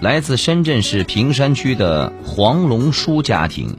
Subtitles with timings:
[0.00, 3.76] 来自深圳市平山区的黄龙书家庭，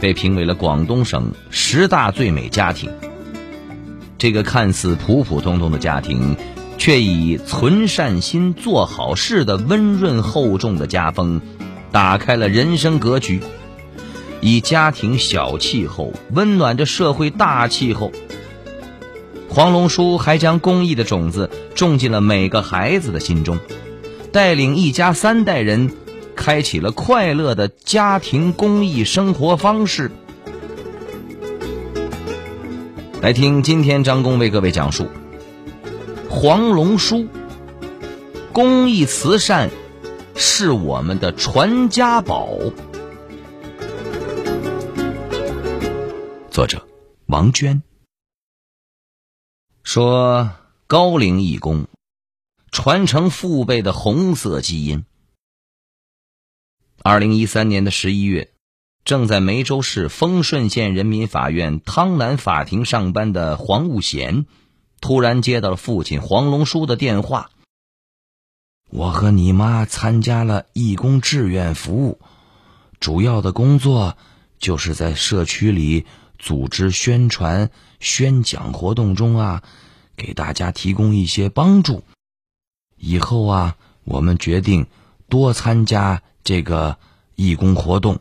[0.00, 2.90] 被评为了广东省十大最美家庭。
[4.18, 6.36] 这个看似普普通通的家庭，
[6.78, 11.40] 却以存善心、做好事的温润厚重的家风，
[11.92, 13.40] 打开了人生格局。
[14.40, 18.10] 以家庭小气候温暖着社会大气候。
[19.48, 23.60] 黄龙书还将公益的种子种进了每个孩子的心中。
[24.32, 25.92] 带领一家三代人，
[26.34, 30.10] 开启了快乐的家庭公益生活方式。
[33.20, 35.06] 来听今天张工为各位讲述：
[36.30, 37.28] 黄龙书，
[38.54, 39.70] 公益慈善
[40.34, 42.48] 是我们的传家宝。
[46.50, 46.88] 作者
[47.26, 47.82] 王娟
[49.82, 50.50] 说：
[50.86, 51.86] 高龄义工。
[52.72, 55.04] 传承父辈的红色基因。
[57.02, 58.50] 二零一三年的十一月，
[59.04, 64.46] 正在梅州市丰顺县人民法院汤南法庭上班的黄悟贤，
[65.02, 67.50] 突然接到了父亲黄龙书的电话
[68.88, 72.20] ：“我和你妈参加了义工志愿服务，
[72.98, 74.16] 主要的工作
[74.58, 76.06] 就是在社区里
[76.38, 77.70] 组织宣传、
[78.00, 79.62] 宣讲活动中啊，
[80.16, 82.02] 给大家提供一些帮助。”
[83.04, 84.86] 以后啊，我们决定
[85.28, 86.98] 多参加这个
[87.34, 88.20] 义工活动，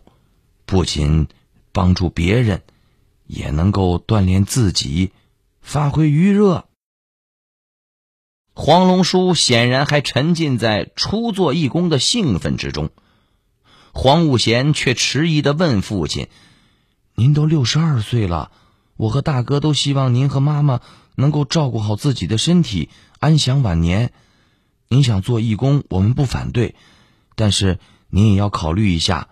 [0.66, 1.28] 不仅
[1.72, 2.64] 帮助别人，
[3.28, 5.12] 也能够锻炼自己，
[5.62, 6.66] 发挥余热。
[8.56, 12.90] 黄龙叔显然还沉浸在初做义工的兴奋之中，
[13.94, 16.28] 黄武贤却迟疑的问父亲
[17.14, 18.52] ：“您都六十二岁了，
[18.98, 20.82] 我和大哥都希望您和妈妈
[21.14, 22.90] 能够照顾好自己的身体，
[23.20, 24.12] 安享晚年。”
[24.92, 26.76] 您想做义工，我们不反对，
[27.36, 27.80] 但是
[28.10, 29.30] 您也要考虑一下，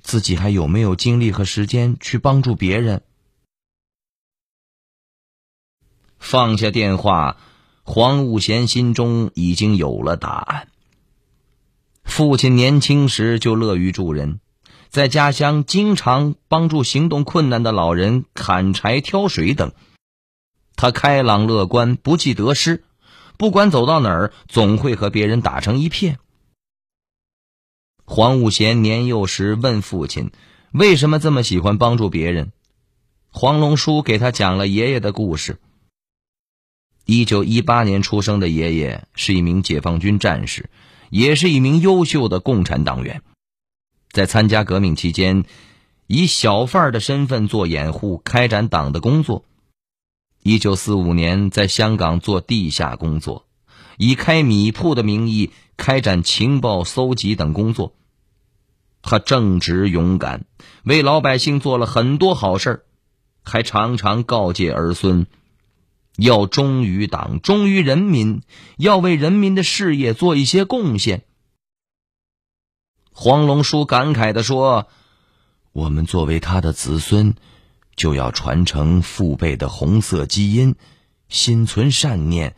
[0.00, 3.02] 自己还有没有精力和时间去帮助别人。
[6.18, 7.36] 放下电话，
[7.82, 10.68] 黄武贤心中已经有了答案。
[12.04, 14.40] 父亲年轻时就乐于助人，
[14.88, 19.72] 在家乡经常帮助行动困难的老人砍柴、挑水等。
[20.74, 22.82] 他开朗乐观，不计得失。
[23.36, 26.18] 不管走到哪儿，总会和别人打成一片。
[28.04, 30.30] 黄悟贤年幼时问父亲
[30.72, 32.52] ：“为什么这么喜欢帮助别人？”
[33.30, 35.58] 黄龙书给他讲了爷爷的故事。
[37.04, 40.68] 一九一八年出生的爷爷是一名解放军战士，
[41.10, 43.22] 也是一名优秀的共产党员。
[44.10, 45.44] 在参加革命期间，
[46.06, 49.44] 以小贩的身份做掩护，开展党的工作。
[50.44, 53.46] 一九四五年，在香港做地下工作，
[53.96, 57.94] 以开米铺的名义开展情报搜集等工作。
[59.02, 60.44] 他正直勇敢，
[60.82, 62.84] 为老百姓做了很多好事
[63.44, 65.26] 还常常告诫儿孙，
[66.16, 68.42] 要忠于党，忠于人民，
[68.76, 71.22] 要为人民的事业做一些贡献。
[73.12, 74.88] 黄龙书感慨地说
[75.70, 77.34] ：“我们作为他的子孙。”
[77.96, 80.74] 就要传承父辈的红色基因，
[81.28, 82.56] 心存善念，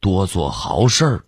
[0.00, 1.24] 多做好事儿。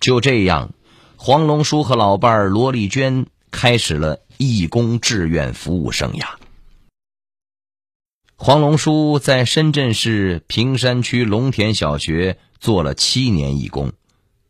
[0.00, 0.72] 就这样，
[1.16, 6.26] 黄龙叔和老伴儿罗丽娟开始了义工志愿服务生涯。
[8.36, 13.92] 黄龙叔在深圳市坪山区龙田小学做了七年义工，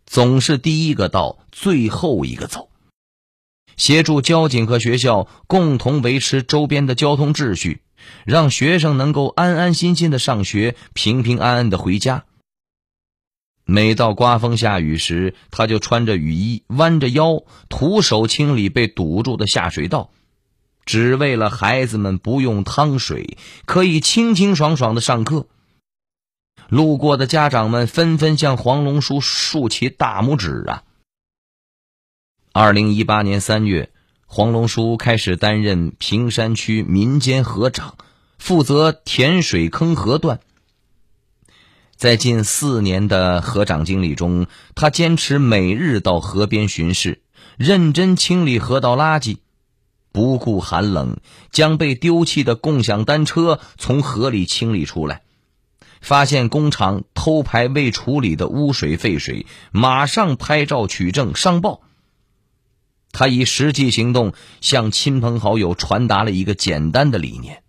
[0.06, 2.69] 总是第一个到，最后一个走。
[3.76, 7.82] 协助交警和学校共同维持周边的交通秩序，
[8.24, 12.24] 让学生能够安安心心的上学，平平安安的回家。
[13.64, 20.10] 每到刮风下雨时，他就穿着雨衣，弯着腰，徒手清理被堵住的下水道，
[20.84, 25.46] 只为了孩子们不用趟水，可以清清爽爽的上课。
[26.68, 30.82] 路过的家长们纷纷向黄龙叔竖起大拇指啊！
[32.52, 33.90] 二零一八年三月，
[34.26, 37.94] 黄龙书开始担任平山区民间河长，
[38.38, 40.40] 负责填水坑河段。
[41.94, 47.22] 在近四年的河长经历中，他坚持每日到河边巡视，
[47.56, 49.36] 认真清理河道垃圾，
[50.10, 51.18] 不顾寒冷，
[51.52, 55.22] 将被丢弃的共享单车从河里清理出来。
[56.00, 61.82] 发现工厂偷排未处理的污水废水，马上拍照取证上报。
[63.12, 67.62] 他以实际行动向亲朋好友传达了一个简单的理念：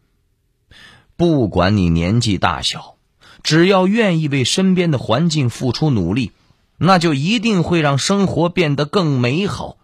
[1.17, 2.97] 不管你年纪大小，
[3.43, 6.31] 只要愿意为身边的环境付出努力，
[6.77, 9.77] 那就一定会让生活变得更美好。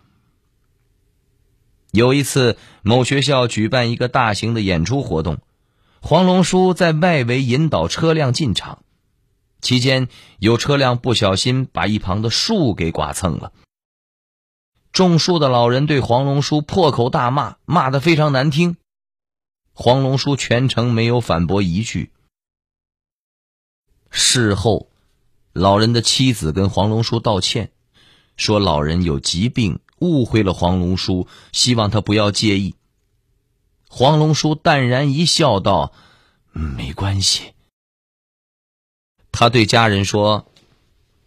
[1.91, 5.39] 有一次，某学校举办一个大型的演出活动。
[5.99, 8.83] 黄龙叔在外围引导车辆进场，
[9.61, 10.07] 期间
[10.37, 13.51] 有车辆不小心把一旁的树给剐蹭了。
[14.97, 18.77] 种树的老人对黄龙叔破口大骂，骂得非常难听。
[19.71, 22.11] 黄龙叔全程没有反驳一句。
[24.09, 24.89] 事后，
[25.53, 27.69] 老人的妻子跟黄龙叔道歉，
[28.37, 32.73] 说老人有疾病，误会了黄龙叔，希望他不要介意。
[33.87, 35.93] 黄龙叔淡然一笑，道
[36.51, 37.53] ：“没关系。”
[39.31, 40.47] 他对家人说：“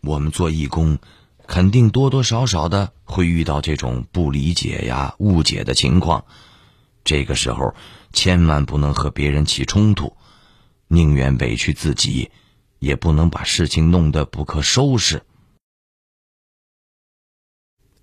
[0.03, 0.99] 我们做义工，
[1.50, 6.25] 肯定多多少少的会遇到这种不理解呀、误解的情况。
[7.02, 7.75] 这个时候，
[8.12, 10.17] 千万不能和别人起冲突，
[10.87, 12.31] 宁愿委屈自己，
[12.79, 15.25] 也不能把事情弄得不可收拾。”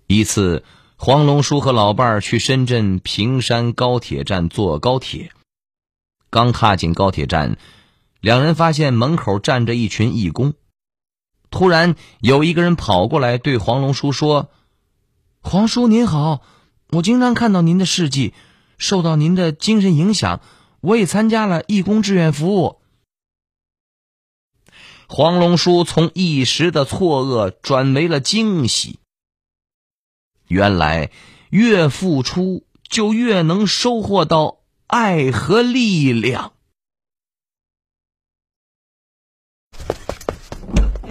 [0.06, 0.62] 一次。
[1.00, 5.30] 黄龙叔和老伴儿去深圳平山高铁站坐高铁，
[6.28, 7.56] 刚踏进高铁站，
[8.20, 10.54] 两人发现门口站着一群义工。
[11.50, 14.50] 突然，有一个人跑过来对黄龙叔说
[15.40, 16.42] ：“黄叔您好，
[16.90, 18.34] 我经常看到您的事迹，
[18.76, 20.40] 受到您的精神影响，
[20.80, 22.80] 我也参加了义工志愿服务。”
[25.08, 28.98] 黄龙叔从一时的错愕转为了惊喜。
[30.48, 31.10] 原来，
[31.48, 36.52] 越付出就越能收获到爱和力量。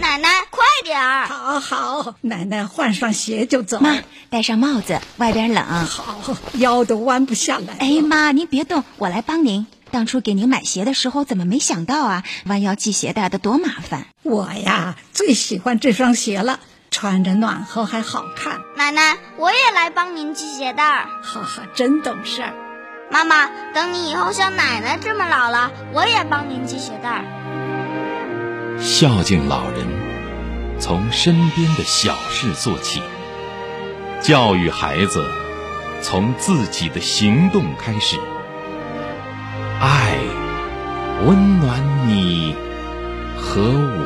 [0.07, 1.25] 奶奶，快点儿！
[1.27, 3.81] 好好，奶奶换上鞋就走。
[3.81, 3.97] 妈，
[4.29, 5.65] 戴上帽子，外边冷。
[5.65, 6.15] 好，
[6.53, 7.75] 腰都弯不下来。
[7.79, 9.67] 哎，妈，您别动，我来帮您。
[9.91, 12.23] 当初给您买鞋的时候，怎么没想到啊？
[12.45, 14.05] 弯腰系鞋带的多麻烦。
[14.23, 16.61] 我呀，最喜欢这双鞋了。
[16.89, 21.09] 穿着暖和还好看，奶奶，我也来帮您系鞋带儿。
[21.21, 22.53] 哈哈，真懂事儿。
[23.11, 27.25] 妈妈，等你以后像奶奶这么老了，我也帮您系鞋带儿。
[28.79, 29.87] 孝敬老人，
[30.79, 33.01] 从身边的小事做起；
[34.21, 35.25] 教育孩子，
[36.03, 38.17] 从自己的行动开始。
[39.79, 40.17] 爱，
[41.25, 42.55] 温暖你
[43.39, 44.05] 和我。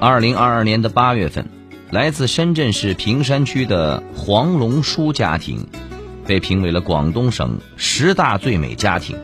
[0.00, 1.48] 二零二二年的八月份，
[1.90, 5.66] 来自深圳市坪山区的黄龙书家庭
[6.26, 9.16] 被评为了广东省十大最美家庭。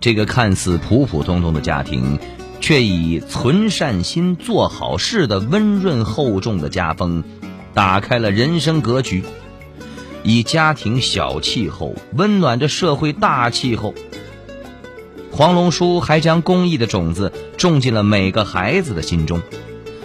[0.00, 2.18] 这个看似普普通通的家庭，
[2.64, 7.22] 却以存善心、做好事的温润厚重的家风，
[7.74, 9.22] 打开了人生格局。
[10.22, 13.92] 以家庭小气候温暖着社会大气候。
[15.30, 19.42] 黄龙叔还将公益的种子种进了每个孩子的心中，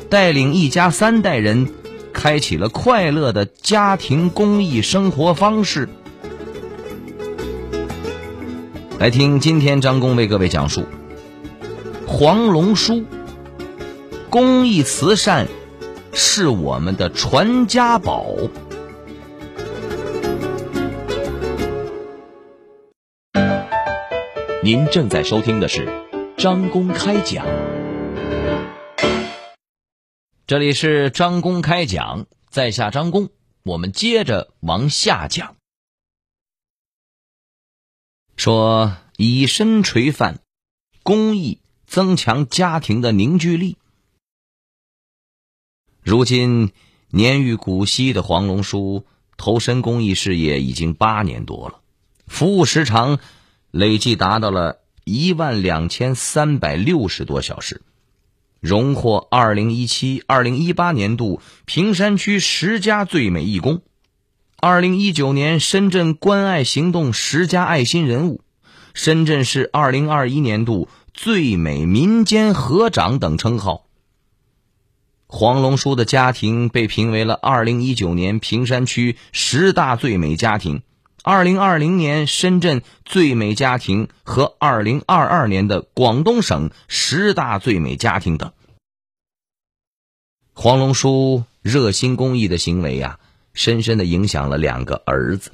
[0.09, 1.69] 带领一家三代人，
[2.11, 5.87] 开启了快乐的家庭公益生活方式。
[8.99, 10.83] 来听今天张工为各位讲述：
[12.11, 13.05] 黄龙书，
[14.29, 15.47] 公益慈善
[16.11, 18.25] 是我们的传家宝。
[24.61, 25.87] 您正在收听的是
[26.35, 27.45] 张公开讲，
[30.45, 33.29] 这里是张公开讲，在下张公，
[33.63, 35.55] 我们接着往下讲。
[38.35, 40.39] 说以身垂范，
[41.03, 43.75] 公益增强家庭的凝聚力。
[46.03, 46.71] 如今
[47.09, 49.05] 年逾古稀的黄龙叔
[49.37, 51.81] 投身公益事业已经八年多了，
[52.27, 53.19] 服务时长。
[53.71, 57.83] 累计达到了一万两千三百六十多小时，
[58.59, 63.83] 荣获二零一七、二零一八年度平山区十佳最美义工，
[64.57, 68.41] 二零一九年深圳关爱行动十佳爱心人物，
[68.95, 70.89] 深圳市二零二一年度
[71.21, 73.85] 最美民间合掌等称号。
[75.27, 80.81] 黄龙书的家庭被评为了二零一九年平山区十大最美家庭。
[81.21, 88.53] 二零二零年深圳最美家庭和二零二二年的广东省十大最美家庭等。
[90.53, 93.19] 黄龙书热心公益的行为呀，
[93.53, 95.51] 深深的影响了两个儿子。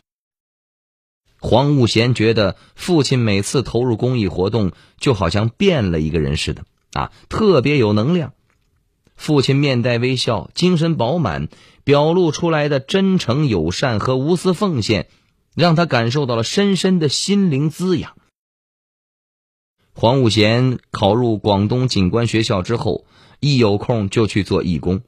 [1.46, 8.34] 黄悟贤觉得父亲每次投入公益活动，就好像变了一个人似的啊，特别有能量。
[9.16, 11.50] 父亲面带微笑，精神饱满，
[11.84, 15.08] 表露出来的真诚友善和无私奉献，
[15.56, 18.16] 让他感受到了深深的心灵滋养。
[19.94, 23.06] 黄悟贤考入广东警官学校之后，
[23.40, 25.04] 一有空就去做义工。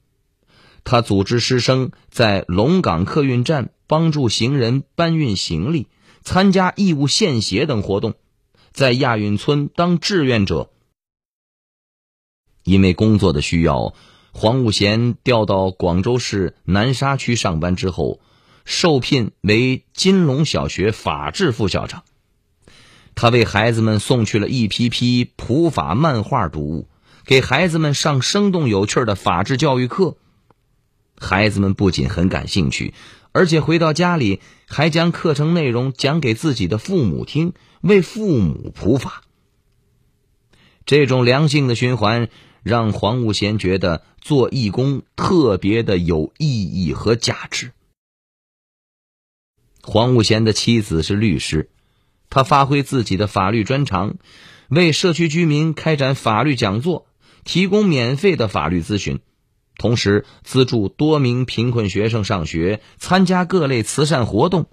[0.84, 5.88] 他组织师生在龙岗客运站帮助行人搬运行李，
[6.24, 8.16] 参加义务献血等活动，
[8.72, 10.70] 在亚运村当志愿者。
[12.64, 13.94] 因为工作的需要，
[14.34, 18.20] 黄悟贤调到广州市南沙区上班之后，
[18.66, 22.04] 受聘为金龙小学法制副校长。
[23.16, 26.90] 他为孩子们送去了一批批普法漫画读物，
[27.26, 30.18] 给孩子们上生动有趣的法制教育课。
[31.20, 32.94] 孩子们不仅很感兴趣，
[33.38, 39.22] 而且回到家里还将课程内容讲给自己的父母听，为父母普法。
[40.88, 42.30] 这种良性的循环
[42.64, 47.74] 让黄悟贤觉得做义工特别的有意义和价值。
[49.84, 51.70] 黄悟贤的妻子是律师。
[52.32, 54.16] 他发挥自己的法律专长，
[54.68, 57.06] 为社区居民开展法律讲座，
[57.44, 59.20] 提供免费的法律咨询，
[59.78, 64.68] 同时资助多名贫困学生上学，参加各类慈善活动。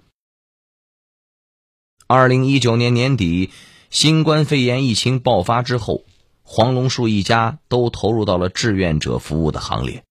[2.07, 3.51] 二零一九年年底，
[3.89, 6.03] 新冠肺炎疫情爆发之后，
[6.43, 10.03] 黄龙树一家都投入到了志愿者服务的行列。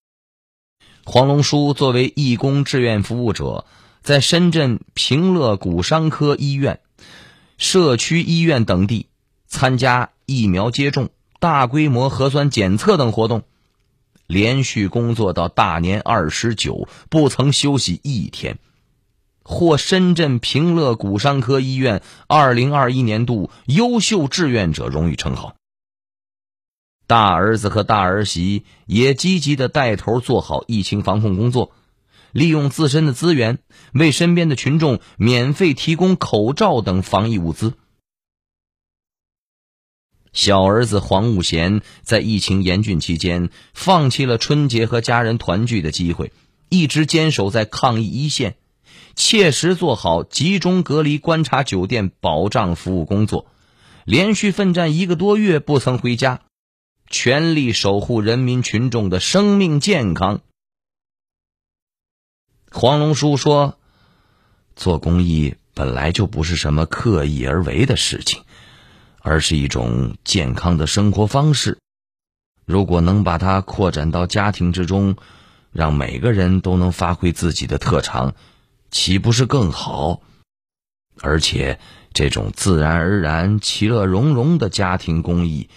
[1.04, 3.66] 黄龙书作为义工志愿服务者，
[4.02, 6.80] 在深圳平乐骨伤科医院。
[7.56, 9.06] 社区医院等地
[9.46, 13.44] 参加疫苗接种、大规模核酸检测等活动，
[14.26, 18.58] 连续工作到大年二十九，不曾休息一天，
[19.42, 25.56] 获深圳平乐骨伤科医院二零二一年度优秀志愿者荣誉称号。
[27.06, 31.72] 大儿子和大儿媳也积极的带头做好疫情防控工作。
[32.32, 33.58] 利用自身的资源，
[33.92, 37.74] 为身边的群众免费提供口罩等防疫物资。
[40.34, 46.32] 小儿子黄悟贤在疫情严峻期间，放弃了春节和家人团聚的机会，
[46.68, 48.56] 一直坚守在抗疫一线，
[49.14, 53.46] 切实做好集中隔离观察酒店保障服务工作，
[54.04, 56.40] 连续奋战一个多月不曾回家，
[57.08, 60.40] 全力守护人民群众的生命健康。
[62.72, 63.78] 黄龙书说
[64.74, 68.42] ：“做公益本来就不是什么刻意而为的事情，
[69.24, 71.78] 而是一种健康的生活方式。
[72.66, 75.16] 如果能把它扩展到家庭之中，
[75.72, 78.34] 让每个人都能发挥自己的特长，
[78.90, 80.20] 岂不是更好？
[81.22, 81.80] 而且，
[82.12, 85.70] 这种自然而然、其乐融融的家庭公益，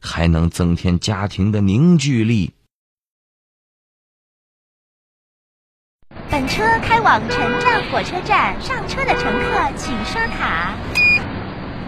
[0.00, 2.52] 还能增添家庭的凝聚力。”
[6.28, 10.74] 本车开往城站火车站，上车的乘客请刷卡。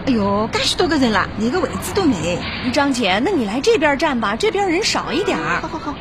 [0.05, 2.39] 哎呦，干许多个人了，连个位置都没。
[2.73, 5.61] 张姐，那你来这边站吧，这边人少一点儿。
[5.61, 5.95] 好好好。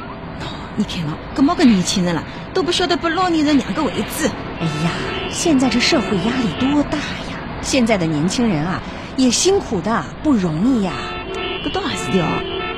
[0.77, 4.31] 你看了，这么个年轻人了，都不晓得不老年人两个位置。
[4.61, 4.91] 哎呀，
[5.31, 7.39] 现在这社会压力多大呀！
[7.61, 8.81] 现在的年轻人啊，
[9.17, 10.93] 也辛苦的，不容易呀。
[11.63, 12.29] 这倒也是的哦。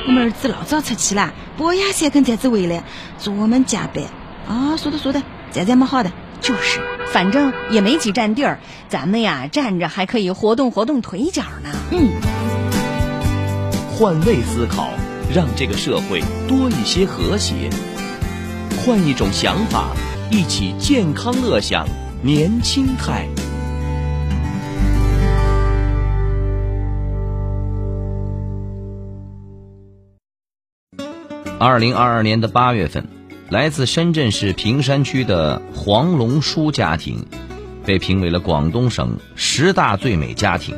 [0.09, 2.83] 我们儿子老早出去了，半夜三更才子回来，
[3.19, 4.05] 做我们加班。
[4.49, 5.23] 啊，说的说的。
[5.52, 6.11] 在这么好的，
[6.43, 6.81] 就是，
[7.13, 8.59] 反正也没几站地儿，
[8.89, 11.71] 咱们呀站着还可以活动活动腿脚呢。
[11.93, 12.09] 嗯，
[13.97, 14.91] 换位思考，
[15.33, 17.71] 让这个社会多一些和谐。
[18.85, 19.91] 换一种想法，
[20.33, 21.87] 一起健康乐享
[22.23, 23.29] 年轻态。
[31.61, 33.22] 二零二二年的八月份。
[33.52, 37.26] 来自深圳市平山区的黄龙书家庭，
[37.85, 40.75] 被评为了广东省十大最美家庭。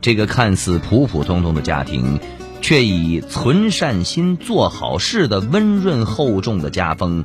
[0.00, 2.20] 这个看似普普通通的家庭，
[2.62, 7.24] 却以存善心、做好事的温润厚重的家风，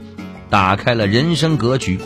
[0.50, 2.00] 打开了人生格局。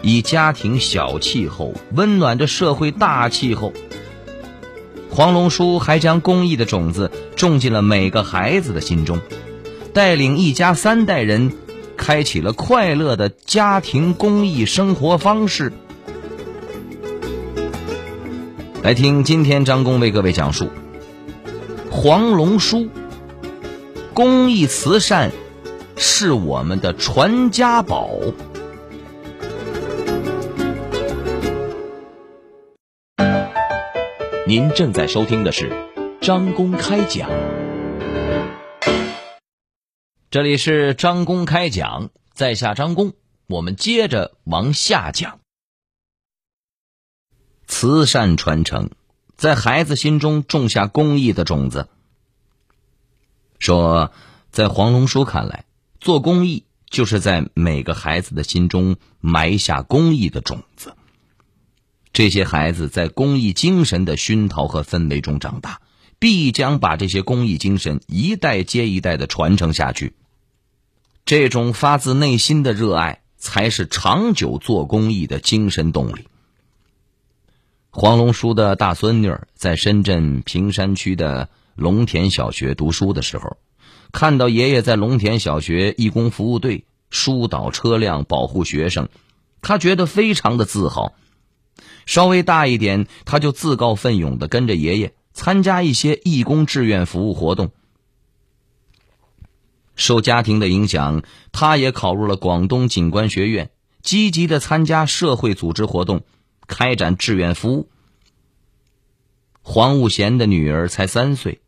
[0.00, 3.74] 以家庭小气候温暖着社会大气候。
[5.10, 9.20] 黄龙书还将公益的种子种进了每个孩子的心中。
[9.98, 11.50] 带领一家三代人，
[11.96, 15.72] 开启了快乐的家庭公益生活方式。
[18.80, 20.68] 来听今天张工为各位讲述
[21.90, 22.88] 黄龙书
[24.14, 25.32] 公益慈善
[25.96, 28.08] 是我们的传家宝。
[34.46, 35.72] 您正在收听的是
[36.20, 37.28] 张公开讲，
[40.30, 43.14] 这里是张公开讲，在下张公，
[43.46, 45.40] 我们接着往下讲。
[47.66, 48.90] 慈善传承，
[49.38, 51.88] 在孩子心中种下公益的种子。
[53.58, 54.12] 说，
[54.50, 55.64] 在黄龙叔看来，
[55.98, 60.94] 做公益就是在每个孩子的心中埋下公益的种子。
[62.12, 65.80] 这些孩子在公益精神的熏陶和氛围中长大，
[66.18, 70.12] 必将把这些公益精神一代接一代的传承下去。
[71.28, 76.24] 这种发自内心的热爱，才是长久做公益的精神动力。
[77.90, 83.58] 黄龙叔的大孙女在深圳坪山区的龙田小学读书的时候，
[84.10, 89.10] 看到爷爷在龙田小学义工服务队疏导车辆、保护学生，
[89.60, 91.12] 他觉得非常的自豪。
[92.06, 97.70] 稍微大一点，他就自告奋勇的跟着爷爷参加一些义工志愿服务活动。
[99.98, 103.68] 受家庭的影响，他也考入了广东警官学院，
[104.00, 106.22] 积极的参加社会组织活动。
[106.66, 107.88] 开展志愿服务。
[109.62, 111.62] 黄悟贤的女儿才三岁，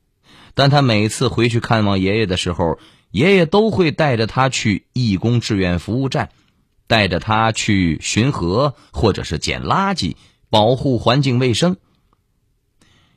[0.53, 2.79] 但他每次回去看望爷爷的时候，
[3.11, 6.29] 爷爷都会带着他去义工志愿服务站，
[6.87, 10.17] 带着他去巡河或者是捡垃圾，
[10.51, 11.79] 保护环境卫生。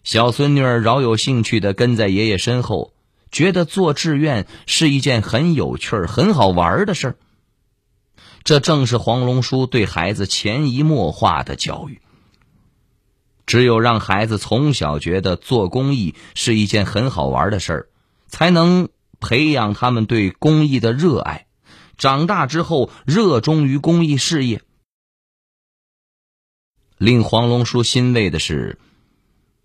[0.06, 2.93] 小孙女儿饶有兴趣的跟在爷爷身后，
[3.34, 7.18] 觉得做志愿是一件很有趣儿、很好玩儿的事儿。
[8.46, 12.00] 这正是黄龙叔对孩子潜移默化的教育。
[13.46, 17.90] 只有让孩子从小觉得做公益是一件很好玩的事儿，
[18.28, 18.88] 才能
[19.20, 21.48] 培养他们对公益的热爱。
[21.98, 24.62] 长大之后，热衷于公益事业。
[26.98, 28.80] 令黄龙叔欣慰的是，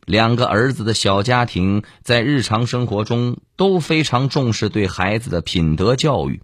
[0.08, 6.42] 两个儿子的小家庭在日常生活中都非常重视对孩子的品德教育。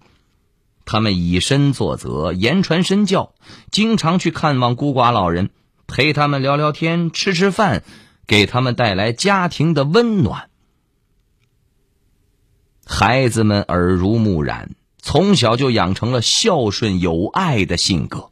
[0.84, 3.32] 他们以身作则，言传身教，
[3.70, 5.48] 经常去看望孤寡老人，
[5.86, 7.82] 陪他们聊聊天、吃吃饭，
[8.26, 10.50] 给他们带来家庭的温暖。
[12.84, 18.28] 孩子们耳濡目染，从小就养成了孝顺有爱的性格。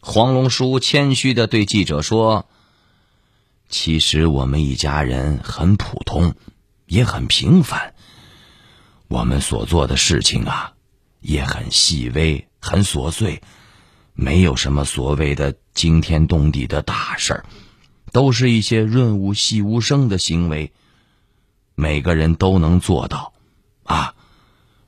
[0.00, 2.46] 黄龙书谦虚的对记者说
[3.70, 6.34] ：“其实我们一家人很普通，
[6.86, 7.94] 也很平凡。”
[9.08, 10.74] 我们所做的事情啊，
[11.20, 13.42] 也很细微、很琐碎，
[14.12, 17.44] 没有什么所谓的惊天动地的大事儿，
[18.12, 20.72] 都是一些润物细无声的行为。
[21.74, 23.32] 每个人都能做到，
[23.82, 24.14] 啊，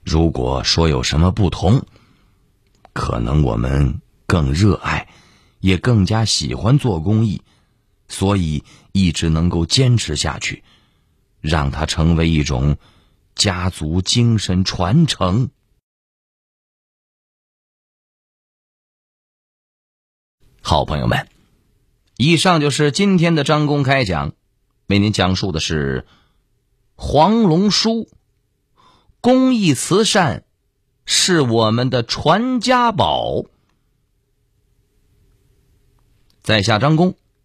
[0.04, 1.84] 如果说有什么不同，
[2.92, 5.08] 可能我们更热爱，
[5.58, 7.42] 也更加喜欢做公益，
[8.12, 10.62] 所以一直能够坚持下去，
[11.40, 12.76] 让它成为一种。
[13.34, 15.50] 家族精神传承。
[20.60, 21.28] 好朋友们，
[22.18, 24.34] 以上就是今天的张公开讲，
[24.86, 26.06] 为您讲述的是
[26.94, 28.10] 黄龙书，
[29.22, 30.44] 公益慈善
[31.06, 33.46] 是我们的传家宝。
[36.42, 37.16] 在下张工，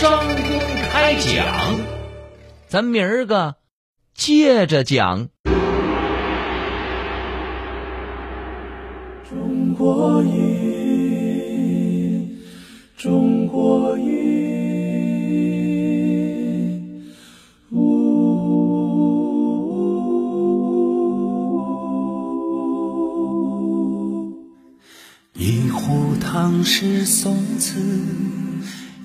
[0.00, 0.36] 张公
[0.92, 1.44] 开讲，
[2.68, 3.56] 咱明儿个。
[4.14, 5.28] 接着讲。
[9.28, 10.38] 中国音，
[12.96, 14.14] 中国音，
[17.72, 18.68] 呜。
[25.34, 27.80] 一壶唐诗宋词，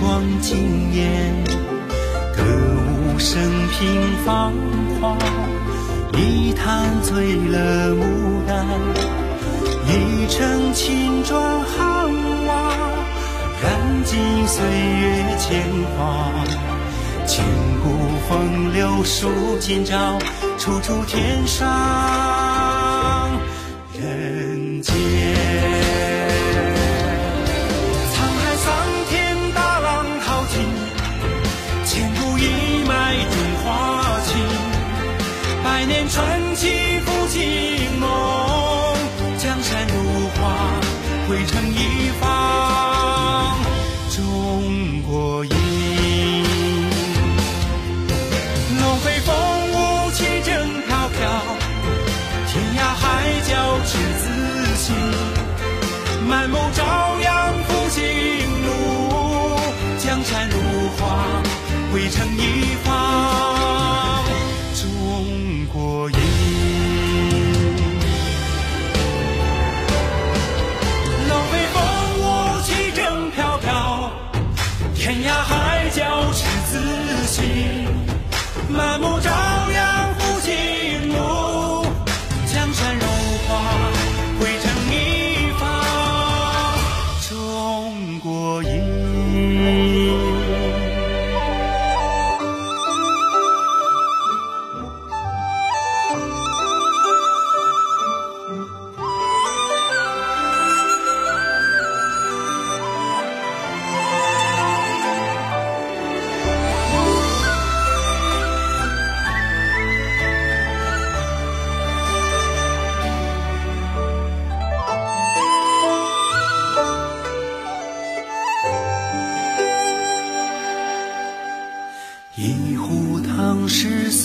[0.00, 1.32] 光惊艳。
[2.36, 4.52] 歌舞升平芳
[5.00, 5.16] 华，
[6.12, 8.02] 一坛醉了牡
[8.46, 8.66] 丹，
[9.88, 12.10] 一城青砖汉
[12.46, 12.72] 瓦，
[13.62, 15.64] 燃尽岁月铅
[15.96, 16.30] 华。
[17.26, 17.44] 千
[17.82, 17.88] 古
[18.28, 19.28] 风流数
[19.58, 20.18] 今朝，
[20.58, 21.66] 处处天上
[36.56, 36.85] 年
[75.06, 77.86] 天涯海角赤子心。
[78.68, 79.30] 满目朝
[79.70, 79.95] 阳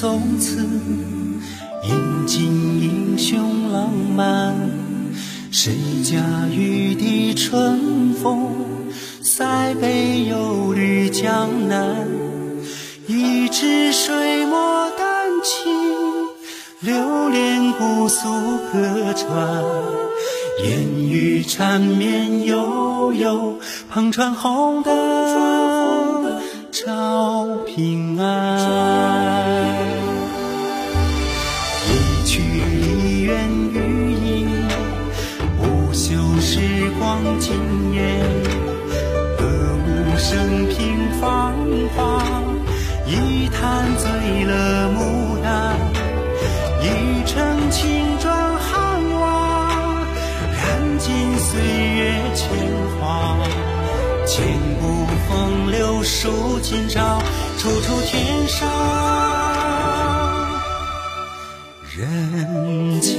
[0.02, 0.68] 宋词，
[1.84, 2.44] 饮尽
[2.82, 4.56] 英雄浪漫。
[5.52, 6.18] 谁家
[6.52, 8.50] 玉笛春风，
[9.22, 12.08] 塞北又绿江南。
[13.06, 15.72] 一支水墨丹青，
[16.80, 18.28] 流连姑苏
[18.72, 19.64] 客船。
[20.64, 20.80] 烟
[21.12, 23.60] 雨缠绵悠悠，
[23.94, 28.61] 篷船红灯照平安。
[37.12, 37.54] 望今
[37.92, 38.02] 夜。
[39.38, 39.44] 歌
[39.86, 40.78] 舞升平
[41.20, 41.54] 芳
[41.94, 42.24] 华，
[43.06, 44.98] 一坛醉了牡
[45.44, 45.76] 丹，
[46.82, 46.86] 一
[47.26, 48.72] 城青砖汉
[49.20, 50.06] 瓦，
[50.56, 52.00] 燃尽岁月
[52.34, 52.48] 铅
[52.98, 53.36] 华。
[54.26, 54.48] 千
[54.80, 57.22] 古风流数今朝，
[57.58, 58.70] 处处天上
[61.94, 63.11] 人间。